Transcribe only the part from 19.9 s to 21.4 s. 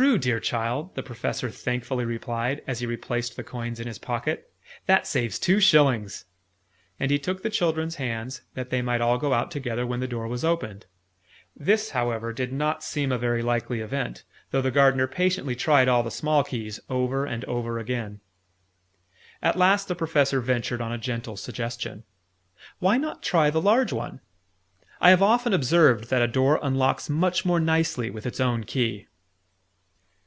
Professor ventured on a gentle